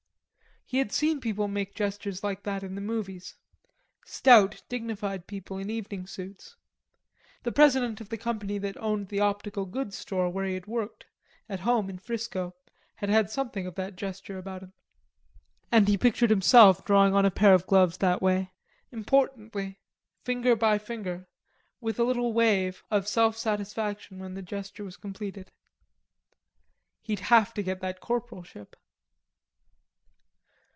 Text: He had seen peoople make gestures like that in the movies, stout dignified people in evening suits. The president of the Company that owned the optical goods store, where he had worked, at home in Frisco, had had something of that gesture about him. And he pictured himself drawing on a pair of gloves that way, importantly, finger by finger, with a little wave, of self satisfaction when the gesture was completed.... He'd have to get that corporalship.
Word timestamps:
He 0.63 0.77
had 0.77 0.93
seen 0.93 1.19
peoople 1.19 1.51
make 1.51 1.75
gestures 1.75 2.23
like 2.23 2.43
that 2.43 2.63
in 2.63 2.75
the 2.75 2.81
movies, 2.81 3.35
stout 4.05 4.63
dignified 4.69 5.27
people 5.27 5.57
in 5.57 5.69
evening 5.69 6.07
suits. 6.07 6.55
The 7.43 7.51
president 7.51 7.99
of 7.99 8.07
the 8.07 8.15
Company 8.17 8.57
that 8.59 8.77
owned 8.77 9.09
the 9.09 9.19
optical 9.19 9.65
goods 9.65 9.97
store, 9.97 10.29
where 10.29 10.45
he 10.45 10.53
had 10.53 10.67
worked, 10.67 11.07
at 11.49 11.59
home 11.59 11.89
in 11.89 11.97
Frisco, 11.97 12.55
had 12.95 13.09
had 13.09 13.29
something 13.29 13.67
of 13.67 13.75
that 13.75 13.97
gesture 13.97 14.37
about 14.37 14.63
him. 14.63 14.71
And 15.73 15.89
he 15.89 15.97
pictured 15.97 16.29
himself 16.29 16.85
drawing 16.85 17.13
on 17.13 17.25
a 17.25 17.31
pair 17.31 17.53
of 17.53 17.67
gloves 17.67 17.97
that 17.97 18.21
way, 18.21 18.53
importantly, 18.93 19.81
finger 20.23 20.55
by 20.55 20.77
finger, 20.77 21.27
with 21.81 21.99
a 21.99 22.05
little 22.05 22.31
wave, 22.31 22.81
of 22.89 23.09
self 23.09 23.35
satisfaction 23.35 24.19
when 24.19 24.35
the 24.35 24.41
gesture 24.41 24.85
was 24.85 24.95
completed.... 24.95 25.51
He'd 27.01 27.19
have 27.27 27.53
to 27.55 27.61
get 27.61 27.81
that 27.81 27.99
corporalship. 27.99 28.73